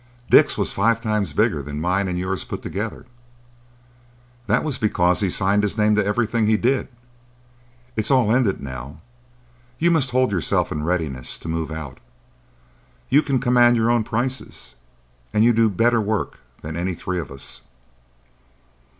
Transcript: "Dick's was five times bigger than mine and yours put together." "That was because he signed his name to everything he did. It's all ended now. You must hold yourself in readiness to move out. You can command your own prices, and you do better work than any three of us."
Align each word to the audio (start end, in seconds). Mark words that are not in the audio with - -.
"Dick's 0.31 0.57
was 0.57 0.73
five 0.73 0.99
times 0.99 1.31
bigger 1.31 1.61
than 1.61 1.79
mine 1.79 2.07
and 2.07 2.17
yours 2.17 2.43
put 2.43 2.63
together." 2.63 3.05
"That 4.47 4.63
was 4.63 4.79
because 4.79 5.19
he 5.19 5.29
signed 5.29 5.61
his 5.61 5.77
name 5.77 5.93
to 5.93 6.03
everything 6.03 6.47
he 6.47 6.57
did. 6.57 6.87
It's 7.95 8.09
all 8.09 8.33
ended 8.33 8.59
now. 8.61 8.97
You 9.77 9.91
must 9.91 10.09
hold 10.09 10.31
yourself 10.31 10.71
in 10.71 10.83
readiness 10.83 11.37
to 11.37 11.47
move 11.47 11.69
out. 11.71 11.99
You 13.09 13.21
can 13.21 13.37
command 13.37 13.75
your 13.77 13.91
own 13.91 14.03
prices, 14.03 14.73
and 15.33 15.43
you 15.43 15.53
do 15.53 15.69
better 15.69 16.01
work 16.01 16.39
than 16.63 16.75
any 16.75 16.95
three 16.95 17.19
of 17.19 17.29
us." 17.29 17.61